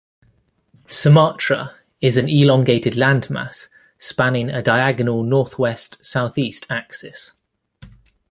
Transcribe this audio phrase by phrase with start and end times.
[0.87, 3.67] Sumatra is an elongated landmass
[3.99, 7.33] spanning a diagonal northwest-southeast axis.